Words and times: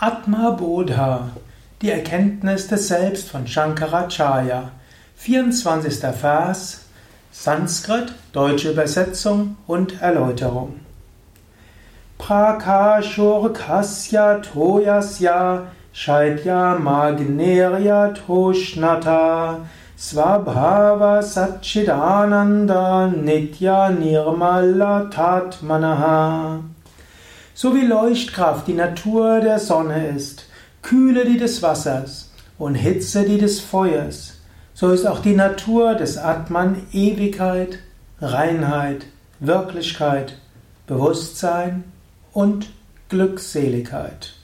Atma 0.00 0.50
Bodha, 0.50 1.30
die 1.80 1.88
Erkenntnis 1.88 2.66
des 2.66 2.88
Selbst 2.88 3.30
von 3.30 3.46
Shankaracharya. 3.46 4.72
24. 5.14 6.00
Vers, 6.12 6.86
Sanskrit, 7.30 8.12
deutsche 8.32 8.72
Übersetzung 8.72 9.56
und 9.68 10.02
Erläuterung. 10.02 10.80
Prakashurkasya 12.18 14.42
toyasya 14.42 15.68
shaitya 15.92 16.76
magnerya 16.76 18.14
toshnata 18.14 19.60
svabhava 19.96 21.22
satchidananda 21.22 23.06
nitya 23.06 23.90
nirmala 23.90 25.08
tatmanaha 25.08 26.73
so 27.54 27.74
wie 27.74 27.86
Leuchtkraft 27.86 28.66
die 28.66 28.74
Natur 28.74 29.40
der 29.40 29.58
Sonne 29.58 30.08
ist, 30.08 30.46
Kühle 30.82 31.24
die 31.24 31.38
des 31.38 31.62
Wassers 31.62 32.30
und 32.58 32.74
Hitze 32.74 33.24
die 33.24 33.38
des 33.38 33.60
Feuers, 33.60 34.34
so 34.74 34.90
ist 34.90 35.06
auch 35.06 35.20
die 35.20 35.36
Natur 35.36 35.94
des 35.94 36.18
Atman 36.18 36.82
Ewigkeit, 36.92 37.78
Reinheit, 38.20 39.06
Wirklichkeit, 39.38 40.36
Bewusstsein 40.86 41.84
und 42.32 42.70
Glückseligkeit. 43.08 44.34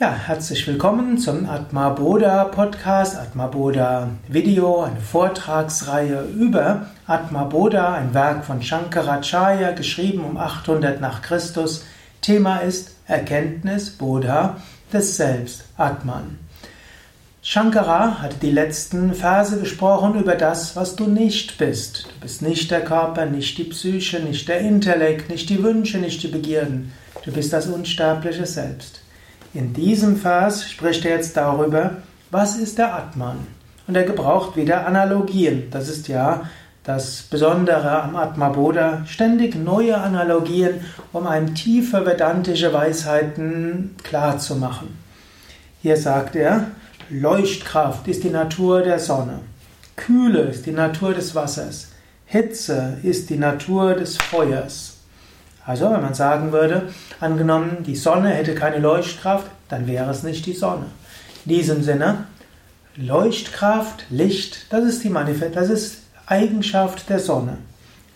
Ja, 0.00 0.14
herzlich 0.14 0.64
willkommen 0.68 1.18
zum 1.18 1.50
Atma 1.50 1.88
Bodha 1.88 2.44
Podcast, 2.44 3.16
Atma 3.16 3.48
Bodha 3.48 4.10
Video, 4.28 4.82
eine 4.82 5.00
Vortragsreihe 5.00 6.22
über 6.36 6.86
Atma 7.08 7.42
Bodha, 7.42 7.94
ein 7.94 8.14
Werk 8.14 8.44
von 8.44 8.62
Shankaracharya, 8.62 9.72
geschrieben 9.72 10.24
um 10.24 10.36
800 10.36 11.00
nach 11.00 11.20
Christus. 11.20 11.84
Thema 12.20 12.58
ist 12.58 12.94
Erkenntnis 13.08 13.90
Bodha 13.90 14.58
des 14.92 15.16
Selbst, 15.16 15.64
Atman. 15.76 16.38
Shankara 17.42 18.22
hat 18.22 18.40
die 18.40 18.52
letzten 18.52 19.14
Verse 19.14 19.58
gesprochen 19.58 20.14
über 20.20 20.36
das, 20.36 20.76
was 20.76 20.94
du 20.94 21.08
nicht 21.08 21.58
bist. 21.58 22.04
Du 22.04 22.20
bist 22.20 22.40
nicht 22.40 22.70
der 22.70 22.84
Körper, 22.84 23.26
nicht 23.26 23.58
die 23.58 23.64
Psyche, 23.64 24.20
nicht 24.20 24.48
der 24.48 24.60
Intellekt, 24.60 25.28
nicht 25.28 25.50
die 25.50 25.60
Wünsche, 25.60 25.98
nicht 25.98 26.22
die 26.22 26.28
Begierden. 26.28 26.92
Du 27.24 27.32
bist 27.32 27.52
das 27.52 27.66
unsterbliche 27.66 28.46
Selbst. 28.46 29.00
In 29.54 29.72
diesem 29.72 30.16
Vers 30.16 30.68
spricht 30.70 31.04
er 31.04 31.12
jetzt 31.16 31.36
darüber, 31.36 32.02
was 32.30 32.56
ist 32.56 32.78
der 32.78 32.94
Atman? 32.94 33.46
Und 33.86 33.96
er 33.96 34.04
gebraucht 34.04 34.56
wieder 34.56 34.86
Analogien. 34.86 35.70
Das 35.70 35.88
ist 35.88 36.08
ja 36.08 36.42
das 36.84 37.22
Besondere 37.22 38.02
am 38.02 38.16
Atma 38.16 38.50
Bodha, 38.50 39.04
ständig 39.06 39.54
neue 39.54 39.96
Analogien, 39.98 40.80
um 41.12 41.26
einem 41.26 41.54
tiefe 41.54 42.04
vedantische 42.04 42.72
Weisheiten 42.72 43.94
klarzumachen. 44.02 44.88
Hier 45.82 45.96
sagt 45.96 46.36
er, 46.36 46.68
Leuchtkraft 47.10 48.08
ist 48.08 48.24
die 48.24 48.30
Natur 48.30 48.82
der 48.82 48.98
Sonne, 48.98 49.40
Kühle 49.96 50.42
ist 50.42 50.66
die 50.66 50.72
Natur 50.72 51.14
des 51.14 51.34
Wassers, 51.34 51.88
Hitze 52.26 52.98
ist 53.02 53.30
die 53.30 53.38
Natur 53.38 53.94
des 53.94 54.18
Feuers. 54.18 54.97
Also, 55.68 55.90
wenn 55.90 56.00
man 56.00 56.14
sagen 56.14 56.50
würde, 56.50 56.88
angenommen, 57.20 57.82
die 57.86 57.94
Sonne 57.94 58.30
hätte 58.30 58.54
keine 58.54 58.78
Leuchtkraft, 58.78 59.50
dann 59.68 59.86
wäre 59.86 60.10
es 60.10 60.22
nicht 60.22 60.46
die 60.46 60.54
Sonne. 60.54 60.86
In 61.44 61.56
diesem 61.56 61.82
Sinne, 61.82 62.24
Leuchtkraft, 62.96 64.06
Licht, 64.08 64.72
das 64.72 64.84
ist 64.84 65.04
die 65.04 65.10
Manifest 65.10 65.56
das 65.56 65.68
ist 65.68 65.98
Eigenschaft 66.24 67.10
der 67.10 67.18
Sonne. 67.18 67.58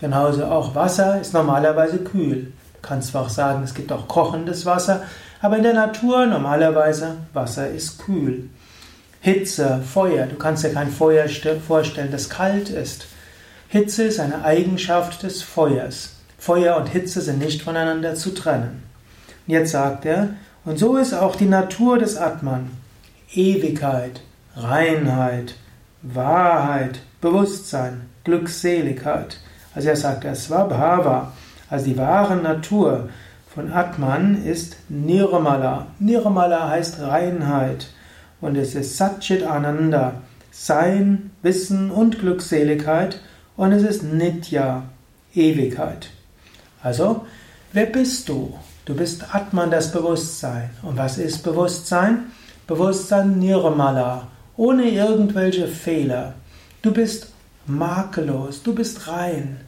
Genauso 0.00 0.46
auch 0.46 0.74
Wasser 0.74 1.20
ist 1.20 1.34
normalerweise 1.34 1.98
kühl. 1.98 2.54
Du 2.80 2.88
kannst 2.88 3.10
zwar 3.10 3.26
auch 3.26 3.28
sagen, 3.28 3.62
es 3.64 3.74
gibt 3.74 3.92
auch 3.92 4.08
kochendes 4.08 4.64
Wasser, 4.64 5.02
aber 5.42 5.58
in 5.58 5.62
der 5.62 5.74
Natur 5.74 6.24
normalerweise 6.24 7.16
Wasser 7.34 7.68
ist 7.68 7.98
kühl. 7.98 8.48
Hitze, 9.20 9.82
Feuer, 9.86 10.24
du 10.24 10.36
kannst 10.36 10.64
dir 10.64 10.72
kein 10.72 10.90
Feuer 10.90 11.26
vorstellen, 11.28 12.12
das 12.12 12.30
kalt 12.30 12.70
ist. 12.70 13.08
Hitze 13.68 14.04
ist 14.04 14.20
eine 14.20 14.42
Eigenschaft 14.42 15.22
des 15.22 15.42
Feuers. 15.42 16.12
Feuer 16.42 16.76
und 16.76 16.88
Hitze 16.88 17.20
sind 17.20 17.38
nicht 17.38 17.62
voneinander 17.62 18.16
zu 18.16 18.34
trennen. 18.34 18.82
Und 19.46 19.52
jetzt 19.52 19.70
sagt 19.70 20.04
er, 20.04 20.30
und 20.64 20.76
so 20.76 20.96
ist 20.96 21.14
auch 21.14 21.36
die 21.36 21.46
Natur 21.46 21.98
des 22.00 22.16
Atman. 22.16 22.68
Ewigkeit, 23.32 24.22
Reinheit, 24.56 25.54
Wahrheit, 26.02 26.98
Bewusstsein, 27.20 28.08
Glückseligkeit. 28.24 29.38
Also 29.72 29.90
er 29.90 29.94
sagt, 29.94 30.24
er 30.24 30.34
Swabhava, 30.34 31.32
also 31.70 31.84
die 31.84 31.96
wahre 31.96 32.34
Natur 32.34 33.08
von 33.54 33.72
Atman 33.72 34.44
ist 34.44 34.78
Nirmala. 34.88 35.86
Nirmala 36.00 36.70
heißt 36.70 37.02
Reinheit 37.02 37.86
und 38.40 38.56
es 38.56 38.74
ist 38.74 38.96
Satchit 38.96 39.44
Ananda, 39.44 40.14
Sein, 40.50 41.30
Wissen 41.42 41.92
und 41.92 42.18
Glückseligkeit 42.18 43.20
und 43.56 43.70
es 43.70 43.84
ist 43.84 44.02
Nitya, 44.02 44.82
Ewigkeit. 45.36 46.10
Also, 46.82 47.26
wer 47.72 47.86
bist 47.86 48.28
du? 48.28 48.58
Du 48.84 48.94
bist 48.94 49.34
Atman, 49.34 49.70
das 49.70 49.92
Bewusstsein. 49.92 50.70
Und 50.82 50.96
was 50.96 51.18
ist 51.18 51.42
Bewusstsein? 51.42 52.32
Bewusstsein 52.66 53.38
Nirmala, 53.38 54.28
ohne 54.56 54.88
irgendwelche 54.88 55.68
Fehler. 55.68 56.34
Du 56.80 56.92
bist 56.92 57.28
makellos, 57.66 58.62
du 58.62 58.74
bist 58.74 59.08
rein. 59.08 59.60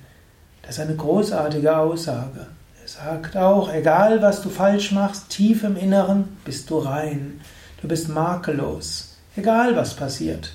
Das 0.63 0.77
ist 0.77 0.81
eine 0.81 0.97
großartige 0.97 1.77
Aussage. 1.77 2.47
Er 2.83 2.89
sagt 2.89 3.37
auch, 3.37 3.73
egal 3.73 4.21
was 4.23 4.43
du 4.43 4.49
falsch 4.49 4.93
machst, 4.93 5.29
tief 5.31 5.65
im 5.65 5.77
Inneren 5.77 6.37
bist 6.45 6.71
du 6.71 6.79
rein. 6.79 7.41
Du 7.81 7.89
bist 7.89 8.09
makellos, 8.09 9.17
egal 9.37 9.77
was 9.77 9.95
passiert. 9.95 10.53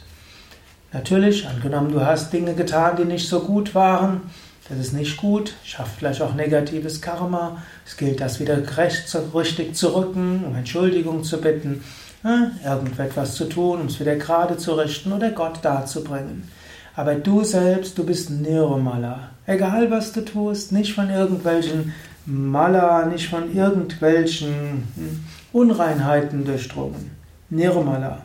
Natürlich, 0.92 1.48
angenommen, 1.48 1.92
du 1.92 2.04
hast 2.04 2.34
Dinge 2.34 2.56
getan, 2.56 2.96
die 2.98 3.06
nicht 3.06 3.30
so 3.30 3.42
gut 3.42 3.76
waren, 3.76 4.32
das 4.70 4.80
ist 4.80 4.94
nicht 4.94 5.18
gut, 5.18 5.54
schafft 5.64 5.98
vielleicht 5.98 6.22
auch 6.22 6.36
negatives 6.36 7.02
Karma. 7.02 7.62
Es 7.86 7.98
gilt, 7.98 8.22
das 8.22 8.40
wieder 8.40 8.58
recht, 8.78 9.16
richtig 9.34 9.76
zu 9.76 9.96
rücken, 9.96 10.44
um 10.46 10.56
Entschuldigung 10.56 11.24
zu 11.24 11.42
bitten, 11.42 11.84
ja, 12.24 12.52
irgendetwas 12.64 13.36
zu 13.36 13.46
tun, 13.46 13.82
um 13.82 13.88
es 13.88 14.00
wieder 14.00 14.16
gerade 14.16 14.58
zu 14.58 14.74
richten 14.74 15.12
oder 15.12 15.32
Gott 15.32 15.60
darzubringen. 15.64 16.50
Aber 16.96 17.16
du 17.16 17.44
selbst, 17.44 17.98
du 17.98 18.04
bist 18.04 18.30
Nirmala. 18.30 19.30
Egal 19.46 19.90
was 19.90 20.12
du 20.12 20.22
tust, 20.22 20.72
nicht 20.72 20.94
von 20.94 21.10
irgendwelchen 21.10 21.94
Mala, 22.26 23.06
nicht 23.06 23.30
von 23.30 23.56
irgendwelchen 23.56 24.84
hm, 24.96 25.26
Unreinheiten 25.52 26.46
durchdrungen. 26.46 27.12
Nirmala. 27.50 28.22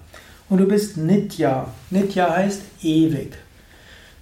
Und 0.51 0.59
du 0.59 0.67
bist 0.67 0.99
Nitya. 0.99 1.69
Nitya 1.91 2.37
heißt 2.37 2.61
ewig. 2.83 3.33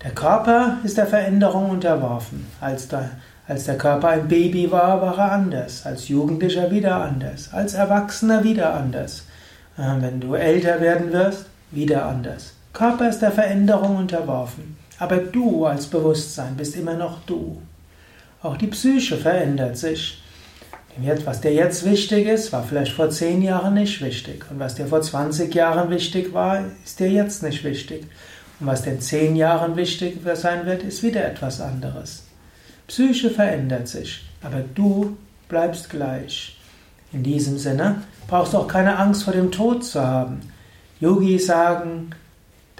Der 0.04 0.10
Körper 0.10 0.78
ist 0.82 0.96
der 0.96 1.06
Veränderung 1.06 1.70
unterworfen. 1.70 2.46
Als 2.60 2.88
der, 2.88 3.10
als 3.46 3.64
der 3.64 3.78
Körper 3.78 4.08
ein 4.08 4.26
Baby 4.26 4.70
war, 4.70 5.00
war 5.00 5.16
er 5.16 5.32
anders. 5.32 5.86
Als 5.86 6.08
Jugendlicher 6.08 6.72
wieder 6.72 6.96
anders. 6.96 7.50
Als 7.52 7.74
Erwachsener 7.74 8.42
wieder 8.42 8.74
anders. 8.74 9.26
Äh, 9.78 10.00
wenn 10.00 10.20
du 10.20 10.34
älter 10.34 10.80
werden 10.80 11.12
wirst, 11.12 11.46
wieder 11.70 12.06
anders. 12.06 12.54
Körper 12.72 13.08
ist 13.08 13.20
der 13.20 13.30
Veränderung 13.30 13.96
unterworfen. 13.96 14.76
Aber 14.98 15.18
du 15.18 15.66
als 15.66 15.86
Bewusstsein 15.86 16.56
bist 16.56 16.74
immer 16.76 16.94
noch 16.94 17.20
du. 17.26 17.62
Auch 18.42 18.56
die 18.56 18.66
Psyche 18.66 19.16
verändert 19.16 19.76
sich. 19.76 20.20
Was 21.24 21.40
dir 21.40 21.54
jetzt 21.54 21.86
wichtig 21.86 22.26
ist, 22.26 22.52
war 22.52 22.64
vielleicht 22.64 22.92
vor 22.92 23.08
zehn 23.08 23.40
Jahren 23.40 23.74
nicht 23.74 24.02
wichtig. 24.02 24.44
Und 24.50 24.58
was 24.58 24.74
dir 24.74 24.86
vor 24.86 25.00
20 25.00 25.54
Jahren 25.54 25.88
wichtig 25.90 26.34
war, 26.34 26.64
ist 26.84 27.00
dir 27.00 27.10
jetzt 27.10 27.42
nicht 27.42 27.64
wichtig. 27.64 28.06
Und 28.62 28.68
was 28.68 28.86
in 28.86 29.00
zehn 29.00 29.34
Jahren 29.34 29.74
wichtig 29.74 30.20
sein 30.34 30.66
wird, 30.66 30.84
ist 30.84 31.02
wieder 31.02 31.24
etwas 31.24 31.60
anderes. 31.60 32.22
Psyche 32.86 33.28
verändert 33.28 33.88
sich, 33.88 34.24
aber 34.40 34.60
du 34.60 35.16
bleibst 35.48 35.90
gleich. 35.90 36.60
In 37.12 37.24
diesem 37.24 37.58
Sinne 37.58 38.02
brauchst 38.28 38.52
du 38.52 38.58
auch 38.58 38.68
keine 38.68 38.98
Angst 38.98 39.24
vor 39.24 39.32
dem 39.32 39.50
Tod 39.50 39.84
zu 39.84 40.00
haben. 40.00 40.42
Yogis 41.00 41.46
sagen, 41.46 42.10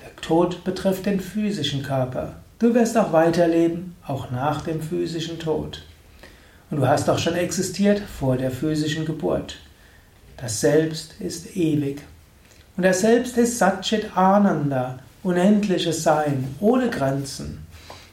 der 0.01 0.15
Tod 0.23 0.63
betrifft 0.63 1.07
den 1.07 1.19
physischen 1.19 1.83
Körper. 1.83 2.37
Du 2.61 2.73
wirst 2.75 2.97
auch 2.97 3.13
weiterleben, 3.13 3.97
auch 4.07 4.31
nach 4.31 4.63
dem 4.63 4.81
physischen 4.81 5.41
Tod. 5.41 5.83
Und 6.71 6.77
du 6.77 6.87
hast 6.87 7.11
auch 7.11 7.19
schon 7.19 7.35
existiert 7.35 7.99
vor 7.99 8.37
der 8.37 8.53
physischen 8.53 9.05
Geburt. 9.05 9.57
Das 10.37 10.61
Selbst 10.61 11.21
ist 11.21 11.57
ewig. 11.57 12.03
Und 12.77 12.85
das 12.85 13.01
Selbst 13.01 13.37
ist 13.37 13.59
Satchit 13.59 14.17
Ananda, 14.17 15.01
unendliches 15.23 16.03
Sein, 16.03 16.55
ohne 16.61 16.91
Grenzen. 16.91 17.67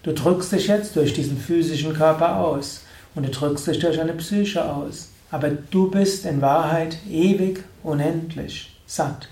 Du 0.04 0.14
drückst 0.14 0.52
dich 0.52 0.68
jetzt 0.68 0.96
durch 0.96 1.14
diesen 1.14 1.38
physischen 1.38 1.94
Körper 1.94 2.38
aus 2.38 2.82
und 3.16 3.26
du 3.26 3.32
drückst 3.32 3.68
dich 3.68 3.80
durch 3.80 4.00
eine 4.00 4.14
Psyche 4.14 4.64
aus. 4.64 5.10
Aber 5.32 5.50
du 5.50 5.92
bist 5.92 6.26
in 6.26 6.42
Wahrheit 6.42 6.98
ewig, 7.10 7.64
unendlich, 7.84 8.76
satt. 8.88 9.30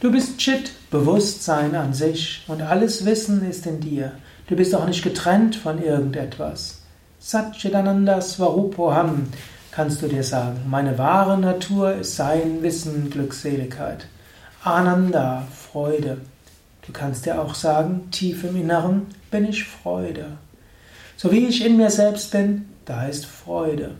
Du 0.00 0.10
bist 0.10 0.38
Chit, 0.38 0.72
Bewusstsein 0.90 1.74
an 1.74 1.94
sich 1.94 2.44
und 2.48 2.60
alles 2.60 3.06
Wissen 3.06 3.48
ist 3.48 3.66
in 3.66 3.80
dir. 3.80 4.12
Du 4.48 4.56
bist 4.56 4.74
auch 4.74 4.86
nicht 4.86 5.02
getrennt 5.02 5.54
von 5.56 5.82
irgendetwas. 5.82 6.82
Satchitananda 7.20 8.20
Svarupoham. 8.20 9.28
kannst 9.70 10.02
du 10.02 10.08
dir 10.08 10.24
sagen, 10.24 10.60
meine 10.68 10.98
wahre 10.98 11.38
Natur 11.38 11.94
ist 11.94 12.16
Sein, 12.16 12.62
Wissen, 12.62 13.10
Glückseligkeit. 13.10 14.06
Ananda, 14.64 15.46
Freude. 15.50 16.18
Du 16.86 16.92
kannst 16.92 17.26
dir 17.26 17.40
auch 17.40 17.54
sagen, 17.54 18.10
tief 18.10 18.42
im 18.44 18.56
Inneren 18.56 19.06
bin 19.30 19.44
ich 19.44 19.64
Freude. 19.64 20.26
So 21.16 21.30
wie 21.30 21.46
ich 21.46 21.64
in 21.64 21.76
mir 21.76 21.90
selbst 21.90 22.32
bin, 22.32 22.68
da 22.84 23.06
ist 23.06 23.26
Freude. 23.26 23.92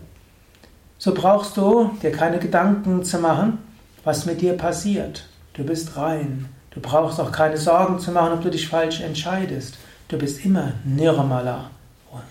So 0.98 1.14
brauchst 1.14 1.56
du 1.56 1.90
dir 2.02 2.10
keine 2.10 2.38
Gedanken 2.38 3.04
zu 3.04 3.18
machen, 3.18 3.58
was 4.02 4.26
mit 4.26 4.40
dir 4.40 4.54
passiert. 4.54 5.28
Du 5.54 5.64
bist 5.64 5.96
rein. 5.96 6.48
Du 6.70 6.80
brauchst 6.80 7.20
auch 7.20 7.30
keine 7.30 7.58
Sorgen 7.58 7.98
zu 7.98 8.10
machen, 8.10 8.32
ob 8.32 8.42
du 8.42 8.50
dich 8.50 8.68
falsch 8.68 9.00
entscheidest. 9.00 9.76
Du 10.08 10.18
bist 10.18 10.44
immer 10.44 10.72
Nirmala, 10.84 11.70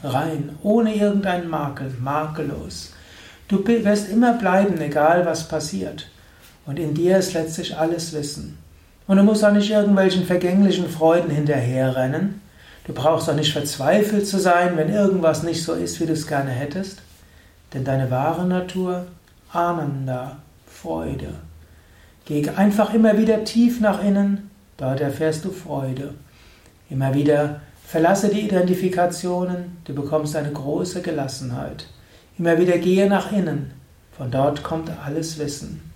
rein, 0.04 0.58
ohne 0.64 0.96
irgendeinen 0.96 1.50
Makel, 1.50 1.96
makellos. 2.00 2.94
Du 3.48 3.66
wirst 3.66 4.10
immer 4.10 4.34
bleiben, 4.34 4.80
egal 4.82 5.26
was 5.26 5.48
passiert. 5.48 6.10
Und 6.66 6.80
in 6.80 6.94
dir 6.94 7.18
ist 7.18 7.34
letztlich 7.34 7.78
alles 7.78 8.14
Wissen. 8.14 8.58
Und 9.08 9.18
du 9.18 9.24
musst 9.24 9.44
auch 9.44 9.52
nicht 9.52 9.70
irgendwelchen 9.70 10.26
vergänglichen 10.26 10.90
Freuden 10.90 11.30
hinterherrennen. 11.30 12.42
Du 12.86 12.94
brauchst 12.94 13.30
auch 13.30 13.36
nicht 13.36 13.54
verzweifelt 13.54 14.28
zu 14.28 14.40
sein, 14.40 14.78
wenn 14.78 14.94
irgendwas 14.94 15.44
nicht 15.44 15.64
so 15.64 15.74
ist, 15.74 16.00
wie 16.00 16.06
du 16.06 16.14
es 16.14 16.28
gerne 16.28 16.52
hättest. 16.52 17.02
Denn 17.74 17.84
deine 17.84 18.10
wahre 18.12 18.46
Natur, 18.46 19.08
Ananda, 19.52 20.38
Freude. 20.66 21.30
Geh 22.26 22.48
einfach 22.50 22.94
immer 22.94 23.18
wieder 23.18 23.44
tief 23.44 23.82
nach 23.82 24.04
innen, 24.04 24.50
dort 24.78 25.02
erfährst 25.02 25.46
du 25.46 25.52
Freude. 25.52 26.14
Immer 26.90 27.14
wieder 27.14 27.62
verlasse 27.86 28.30
die 28.30 28.42
Identifikationen, 28.42 29.78
du 29.86 29.94
bekommst 29.94 30.36
eine 30.36 30.52
große 30.52 31.02
Gelassenheit. 31.02 31.88
Immer 32.38 32.58
wieder 32.58 32.78
gehe 32.78 33.08
nach 33.10 33.32
innen. 33.32 33.72
Von 34.18 34.32
dort 34.32 34.64
kommt 34.64 34.90
alles 35.06 35.40
Wissen. 35.40 35.92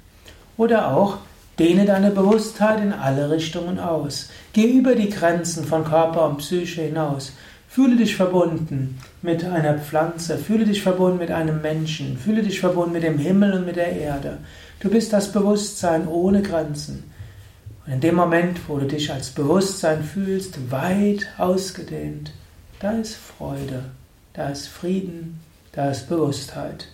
Oder 0.57 0.95
auch 0.95 1.17
dehne 1.59 1.85
deine 1.85 2.11
Bewusstheit 2.11 2.81
in 2.81 2.93
alle 2.93 3.29
Richtungen 3.29 3.79
aus. 3.79 4.29
Geh 4.53 4.65
über 4.65 4.95
die 4.95 5.09
Grenzen 5.09 5.65
von 5.65 5.83
Körper 5.85 6.27
und 6.29 6.37
Psyche 6.37 6.83
hinaus. 6.83 7.33
Fühle 7.67 7.97
dich 7.97 8.15
verbunden 8.15 8.99
mit 9.21 9.43
einer 9.43 9.77
Pflanze, 9.77 10.37
fühle 10.37 10.65
dich 10.65 10.81
verbunden 10.81 11.17
mit 11.17 11.31
einem 11.31 11.61
Menschen, 11.61 12.17
fühle 12.17 12.41
dich 12.41 12.61
verbunden 12.61 12.93
mit 12.93 13.03
dem 13.03 13.17
Himmel 13.17 13.53
und 13.53 13.65
mit 13.65 13.75
der 13.75 13.91
Erde. 13.91 14.37
Du 14.79 14.89
bist 14.89 15.11
das 15.11 15.31
Bewusstsein 15.31 16.07
ohne 16.07 16.41
Grenzen. 16.41 17.03
Und 17.85 17.93
in 17.93 17.99
dem 17.99 18.15
Moment, 18.15 18.59
wo 18.67 18.77
du 18.77 18.87
dich 18.87 19.11
als 19.11 19.29
Bewusstsein 19.29 20.03
fühlst, 20.03 20.71
weit 20.71 21.27
ausgedehnt, 21.37 22.31
da 22.79 22.91
ist 22.91 23.15
Freude, 23.15 23.83
da 24.33 24.49
ist 24.49 24.67
Frieden, 24.67 25.39
da 25.73 25.91
ist 25.91 26.07
Bewusstheit. 26.07 26.87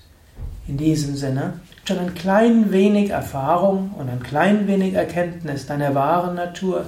In 0.68 0.78
diesem 0.78 1.16
Sinne, 1.16 1.60
schon 1.86 2.00
ein 2.00 2.14
klein 2.14 2.72
wenig 2.72 3.10
Erfahrung 3.10 3.92
und 3.98 4.10
ein 4.10 4.22
klein 4.22 4.68
wenig 4.68 4.94
Erkenntnis 4.94 5.66
deiner 5.66 5.96
wahren 5.96 6.36
Natur 6.36 6.86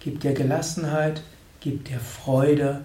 gibt 0.00 0.22
dir 0.22 0.34
Gelassenheit, 0.34 1.22
gibt 1.60 1.88
dir 1.88 1.98
Freude 1.98 2.82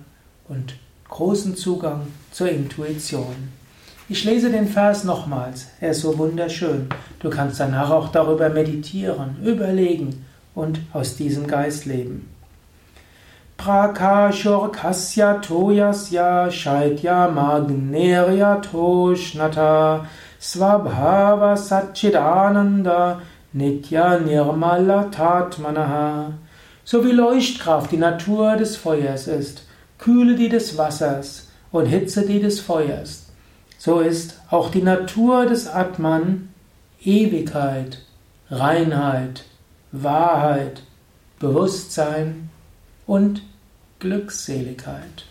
und 0.47 0.75
großen 1.09 1.55
Zugang 1.55 2.07
zur 2.31 2.49
Intuition. 2.49 3.49
Ich 4.07 4.23
lese 4.23 4.49
den 4.49 4.67
Vers 4.67 5.03
nochmals, 5.03 5.67
er 5.81 5.91
ist 5.91 6.01
so 6.01 6.17
wunderschön. 6.17 6.87
Du 7.19 7.29
kannst 7.29 7.59
danach 7.59 7.91
auch 7.91 8.09
darüber 8.09 8.49
meditieren, 8.49 9.35
überlegen 9.43 10.25
und 10.55 10.79
aus 10.93 11.15
diesem 11.15 11.45
Geist 11.45 11.85
leben. 11.85 12.27
Prakashur 13.57 14.71
kasya 14.71 15.33
toyasya 15.41 16.49
shaitya 16.49 17.27
magnerya 17.27 18.55
toshnata 18.61 20.07
svabhava 20.39 21.55
satchidananda 21.57 23.21
nitya 23.53 24.19
nirmala 24.19 25.11
tatmanaha. 25.11 26.33
So 26.83 27.03
wie 27.03 27.11
Leuchtkraft 27.11 27.91
die 27.91 27.97
Natur 27.97 28.55
des 28.55 28.77
Feuers 28.77 29.27
ist, 29.27 29.63
kühle 29.97 30.35
die 30.35 30.49
des 30.49 30.77
Wassers 30.77 31.47
und 31.71 31.85
hitze 31.85 32.25
die 32.25 32.39
des 32.39 32.59
Feuers. 32.59 33.27
So 33.77 33.99
ist 33.99 34.39
auch 34.49 34.71
die 34.71 34.81
Natur 34.81 35.45
des 35.45 35.67
Atman 35.67 36.49
Ewigkeit, 37.01 37.99
Reinheit, 38.49 39.45
Wahrheit, 39.91 40.83
Bewusstsein 41.39 42.49
und 43.05 43.41
Glückseligkeit. 43.99 45.28